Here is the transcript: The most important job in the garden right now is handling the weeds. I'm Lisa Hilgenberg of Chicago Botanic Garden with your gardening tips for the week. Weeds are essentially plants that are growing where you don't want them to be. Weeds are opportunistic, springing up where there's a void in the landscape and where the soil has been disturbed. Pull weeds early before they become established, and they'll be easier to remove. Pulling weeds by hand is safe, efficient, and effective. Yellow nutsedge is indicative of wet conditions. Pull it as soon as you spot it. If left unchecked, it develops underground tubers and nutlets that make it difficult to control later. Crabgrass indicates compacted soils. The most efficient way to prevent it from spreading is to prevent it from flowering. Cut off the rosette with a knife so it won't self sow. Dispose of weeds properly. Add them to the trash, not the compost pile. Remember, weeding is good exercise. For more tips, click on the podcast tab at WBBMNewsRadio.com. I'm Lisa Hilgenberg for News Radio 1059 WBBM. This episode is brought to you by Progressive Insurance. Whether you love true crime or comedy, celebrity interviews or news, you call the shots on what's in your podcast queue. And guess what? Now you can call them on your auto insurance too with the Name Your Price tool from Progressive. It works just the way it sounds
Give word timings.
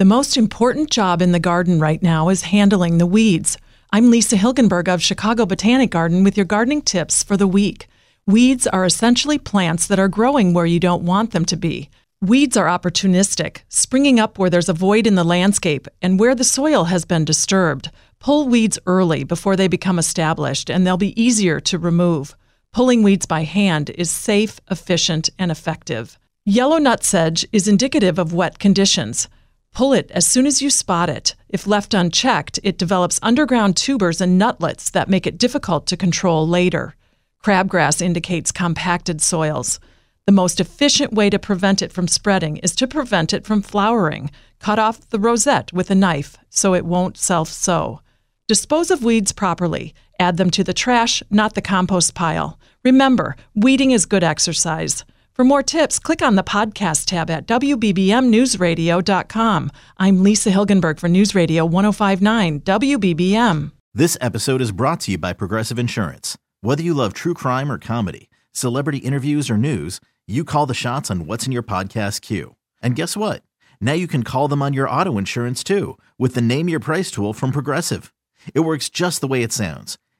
The 0.00 0.06
most 0.06 0.38
important 0.38 0.88
job 0.88 1.20
in 1.20 1.32
the 1.32 1.38
garden 1.38 1.78
right 1.78 2.02
now 2.02 2.30
is 2.30 2.40
handling 2.40 2.96
the 2.96 3.04
weeds. 3.04 3.58
I'm 3.92 4.10
Lisa 4.10 4.34
Hilgenberg 4.34 4.88
of 4.88 5.02
Chicago 5.02 5.44
Botanic 5.44 5.90
Garden 5.90 6.24
with 6.24 6.38
your 6.38 6.46
gardening 6.46 6.80
tips 6.80 7.22
for 7.22 7.36
the 7.36 7.46
week. 7.46 7.86
Weeds 8.26 8.66
are 8.66 8.86
essentially 8.86 9.36
plants 9.36 9.86
that 9.86 9.98
are 9.98 10.08
growing 10.08 10.54
where 10.54 10.64
you 10.64 10.80
don't 10.80 11.04
want 11.04 11.32
them 11.32 11.44
to 11.44 11.54
be. 11.54 11.90
Weeds 12.22 12.56
are 12.56 12.64
opportunistic, 12.64 13.58
springing 13.68 14.18
up 14.18 14.38
where 14.38 14.48
there's 14.48 14.70
a 14.70 14.72
void 14.72 15.06
in 15.06 15.16
the 15.16 15.22
landscape 15.22 15.86
and 16.00 16.18
where 16.18 16.34
the 16.34 16.44
soil 16.44 16.84
has 16.84 17.04
been 17.04 17.26
disturbed. 17.26 17.90
Pull 18.20 18.48
weeds 18.48 18.78
early 18.86 19.22
before 19.22 19.54
they 19.54 19.68
become 19.68 19.98
established, 19.98 20.70
and 20.70 20.86
they'll 20.86 20.96
be 20.96 21.22
easier 21.22 21.60
to 21.60 21.78
remove. 21.78 22.34
Pulling 22.72 23.02
weeds 23.02 23.26
by 23.26 23.42
hand 23.42 23.90
is 23.90 24.10
safe, 24.10 24.60
efficient, 24.70 25.28
and 25.38 25.50
effective. 25.50 26.18
Yellow 26.46 26.78
nutsedge 26.78 27.44
is 27.52 27.68
indicative 27.68 28.18
of 28.18 28.32
wet 28.32 28.58
conditions. 28.58 29.28
Pull 29.74 29.92
it 29.92 30.10
as 30.10 30.26
soon 30.26 30.46
as 30.46 30.60
you 30.60 30.70
spot 30.70 31.08
it. 31.08 31.34
If 31.48 31.66
left 31.66 31.94
unchecked, 31.94 32.58
it 32.62 32.78
develops 32.78 33.20
underground 33.22 33.76
tubers 33.76 34.20
and 34.20 34.38
nutlets 34.38 34.90
that 34.90 35.08
make 35.08 35.26
it 35.26 35.38
difficult 35.38 35.86
to 35.86 35.96
control 35.96 36.46
later. 36.46 36.94
Crabgrass 37.42 38.02
indicates 38.02 38.52
compacted 38.52 39.22
soils. 39.22 39.80
The 40.26 40.32
most 40.32 40.60
efficient 40.60 41.12
way 41.12 41.30
to 41.30 41.38
prevent 41.38 41.82
it 41.82 41.92
from 41.92 42.06
spreading 42.06 42.58
is 42.58 42.74
to 42.76 42.86
prevent 42.86 43.32
it 43.32 43.44
from 43.46 43.62
flowering. 43.62 44.30
Cut 44.58 44.78
off 44.78 45.08
the 45.08 45.18
rosette 45.18 45.72
with 45.72 45.90
a 45.90 45.94
knife 45.94 46.36
so 46.50 46.74
it 46.74 46.84
won't 46.84 47.16
self 47.16 47.48
sow. 47.48 48.00
Dispose 48.46 48.90
of 48.90 49.02
weeds 49.04 49.32
properly. 49.32 49.94
Add 50.18 50.36
them 50.36 50.50
to 50.50 50.62
the 50.62 50.74
trash, 50.74 51.22
not 51.30 51.54
the 51.54 51.62
compost 51.62 52.14
pile. 52.14 52.58
Remember, 52.84 53.36
weeding 53.54 53.92
is 53.92 54.04
good 54.04 54.24
exercise. 54.24 55.04
For 55.40 55.44
more 55.44 55.62
tips, 55.62 55.98
click 55.98 56.20
on 56.20 56.36
the 56.36 56.42
podcast 56.42 57.06
tab 57.06 57.30
at 57.30 57.46
WBBMNewsRadio.com. 57.46 59.70
I'm 59.96 60.22
Lisa 60.22 60.50
Hilgenberg 60.50 60.98
for 60.98 61.08
News 61.08 61.34
Radio 61.34 61.64
1059 61.64 62.60
WBBM. 62.60 63.72
This 63.94 64.18
episode 64.20 64.60
is 64.60 64.70
brought 64.70 65.00
to 65.00 65.12
you 65.12 65.16
by 65.16 65.32
Progressive 65.32 65.78
Insurance. 65.78 66.36
Whether 66.60 66.82
you 66.82 66.92
love 66.92 67.14
true 67.14 67.32
crime 67.32 67.72
or 67.72 67.78
comedy, 67.78 68.28
celebrity 68.52 68.98
interviews 68.98 69.48
or 69.48 69.56
news, 69.56 69.98
you 70.26 70.44
call 70.44 70.66
the 70.66 70.74
shots 70.74 71.10
on 71.10 71.24
what's 71.24 71.46
in 71.46 71.52
your 71.52 71.62
podcast 71.62 72.20
queue. 72.20 72.56
And 72.82 72.94
guess 72.94 73.16
what? 73.16 73.42
Now 73.80 73.94
you 73.94 74.06
can 74.06 74.24
call 74.24 74.46
them 74.46 74.60
on 74.60 74.74
your 74.74 74.90
auto 74.90 75.16
insurance 75.16 75.64
too 75.64 75.96
with 76.18 76.34
the 76.34 76.42
Name 76.42 76.68
Your 76.68 76.80
Price 76.80 77.10
tool 77.10 77.32
from 77.32 77.50
Progressive. 77.50 78.12
It 78.52 78.60
works 78.60 78.90
just 78.90 79.22
the 79.22 79.26
way 79.26 79.42
it 79.42 79.54
sounds 79.54 79.96